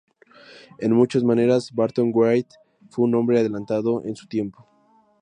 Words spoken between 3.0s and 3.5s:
un hombre